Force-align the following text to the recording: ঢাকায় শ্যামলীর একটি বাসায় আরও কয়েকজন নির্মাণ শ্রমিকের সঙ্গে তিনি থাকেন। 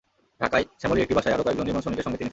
ঢাকায় 0.41 0.65
শ্যামলীর 0.79 1.03
একটি 1.05 1.15
বাসায় 1.17 1.35
আরও 1.35 1.45
কয়েকজন 1.45 1.65
নির্মাণ 1.67 1.83
শ্রমিকের 1.83 2.05
সঙ্গে 2.05 2.11
তিনি 2.11 2.19
থাকেন। 2.19 2.29